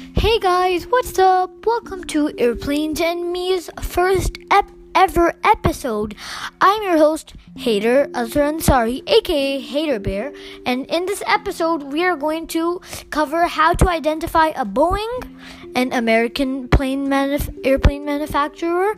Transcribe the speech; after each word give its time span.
Hey 0.00 0.38
guys, 0.38 0.84
what's 0.86 1.18
up? 1.18 1.66
Welcome 1.66 2.04
to 2.04 2.32
Airplanes 2.38 3.02
and 3.02 3.32
Me's 3.32 3.68
first 3.82 4.38
ep- 4.50 4.70
ever 4.94 5.34
episode. 5.44 6.14
I'm 6.58 6.82
your 6.82 6.96
host, 6.96 7.34
Hater 7.56 8.08
Azhar 8.14 8.50
Ansari, 8.50 9.02
aka 9.06 9.60
Hater 9.60 10.00
Bear, 10.00 10.32
and 10.64 10.86
in 10.86 11.04
this 11.04 11.22
episode, 11.26 11.82
we 11.82 12.02
are 12.04 12.16
going 12.16 12.46
to 12.48 12.80
cover 13.10 13.46
how 13.46 13.74
to 13.74 13.90
identify 13.90 14.48
a 14.48 14.64
Boeing, 14.64 15.36
an 15.74 15.92
American 15.92 16.68
plane 16.68 17.06
manuf- 17.08 17.54
airplane 17.66 18.06
manufacturer, 18.06 18.96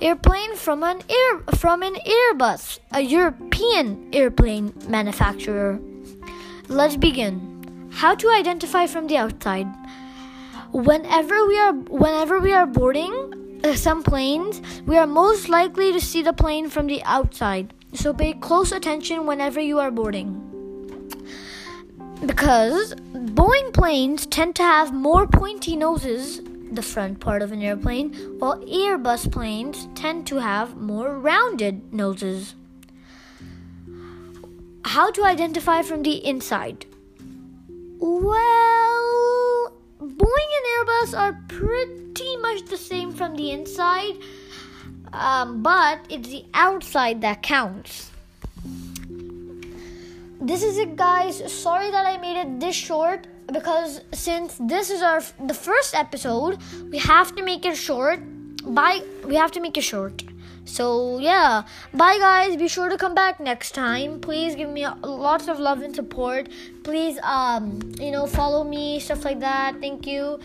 airplane 0.00 0.54
from 0.54 0.84
an 0.84 1.02
air 1.08 1.40
from 1.56 1.82
an 1.82 1.96
Airbus, 2.06 2.78
a 2.92 3.00
European 3.00 4.10
airplane 4.12 4.72
manufacturer. 4.86 5.80
Let's 6.68 6.96
begin. 6.96 7.50
How 7.90 8.14
to 8.14 8.28
identify 8.30 8.86
from 8.86 9.08
the 9.08 9.16
outside. 9.16 9.66
Whenever 10.74 11.46
we 11.46 11.56
are 11.56 11.72
whenever 11.72 12.40
we 12.40 12.52
are 12.52 12.66
boarding 12.66 13.60
uh, 13.62 13.76
some 13.76 14.02
planes, 14.02 14.60
we 14.86 14.98
are 14.98 15.06
most 15.06 15.48
likely 15.48 15.92
to 15.92 16.00
see 16.00 16.20
the 16.20 16.32
plane 16.32 16.68
from 16.68 16.88
the 16.88 17.00
outside. 17.04 17.72
So 17.92 18.12
pay 18.12 18.32
close 18.32 18.72
attention 18.72 19.24
whenever 19.24 19.60
you 19.60 19.78
are 19.78 19.92
boarding. 19.92 20.34
Because 22.26 22.92
Boeing 23.14 23.72
planes 23.72 24.26
tend 24.26 24.56
to 24.56 24.64
have 24.64 24.92
more 24.92 25.28
pointy 25.28 25.76
noses, 25.76 26.40
the 26.72 26.82
front 26.82 27.20
part 27.20 27.42
of 27.42 27.52
an 27.52 27.62
airplane, 27.62 28.12
while 28.40 28.58
Airbus 28.64 29.30
planes 29.30 29.86
tend 29.94 30.26
to 30.26 30.40
have 30.40 30.76
more 30.76 31.20
rounded 31.20 31.92
noses. 31.94 32.56
How 34.84 35.12
to 35.12 35.22
identify 35.24 35.82
from 35.82 36.02
the 36.02 36.16
inside? 36.26 36.86
Well, 38.00 38.63
Boeing 40.16 40.50
and 40.58 40.66
Airbus 40.74 41.18
are 41.18 41.38
pretty 41.48 42.36
much 42.38 42.64
the 42.66 42.76
same 42.76 43.12
from 43.12 43.36
the 43.36 43.50
inside, 43.50 44.14
um, 45.12 45.62
but 45.62 46.00
it's 46.08 46.28
the 46.28 46.44
outside 46.54 47.20
that 47.22 47.42
counts. 47.42 48.10
This 50.40 50.62
is 50.62 50.76
it, 50.78 50.96
guys. 50.96 51.52
Sorry 51.52 51.90
that 51.90 52.06
I 52.06 52.18
made 52.18 52.38
it 52.38 52.60
this 52.60 52.76
short 52.76 53.26
because 53.52 54.02
since 54.12 54.56
this 54.60 54.90
is 54.90 55.02
our 55.02 55.22
the 55.40 55.54
first 55.54 55.94
episode, 55.94 56.58
we 56.90 56.98
have 56.98 57.34
to 57.36 57.42
make 57.42 57.64
it 57.64 57.76
short. 57.76 58.20
Bye. 58.62 59.02
We 59.24 59.34
have 59.36 59.52
to 59.52 59.60
make 59.60 59.76
it 59.78 59.82
short. 59.82 60.22
So 60.64 61.18
yeah, 61.18 61.64
bye 61.92 62.18
guys. 62.18 62.56
Be 62.56 62.68
sure 62.68 62.88
to 62.88 62.96
come 62.96 63.14
back 63.14 63.40
next 63.40 63.72
time. 63.72 64.20
Please 64.20 64.54
give 64.54 64.70
me 64.70 64.86
lots 65.02 65.48
of 65.48 65.58
love 65.58 65.82
and 65.82 65.94
support. 65.94 66.48
Please, 66.82 67.18
um, 67.22 67.80
you 68.00 68.10
know, 68.10 68.26
follow 68.26 68.64
me, 68.64 69.00
stuff 69.00 69.24
like 69.24 69.40
that. 69.40 69.80
Thank 69.80 70.06
you. 70.06 70.40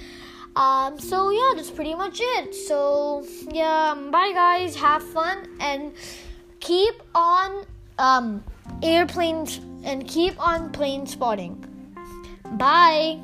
Um, 0.56 1.00
so 1.00 1.30
yeah, 1.30 1.54
that's 1.56 1.72
pretty 1.72 1.96
much 1.96 2.20
it. 2.22 2.54
So 2.54 3.26
yeah, 3.52 3.96
bye 4.12 4.32
guys. 4.34 4.76
Have 4.76 5.04
fun 5.04 5.48
and 5.60 5.94
keep 6.60 6.96
on 7.16 7.66
um 7.98 8.44
airplanes 8.84 9.60
and 9.84 10.08
keep 10.08 10.40
on 10.40 10.72
plane 10.72 11.06
spotting. 11.08 11.66
Bye. 12.58 13.20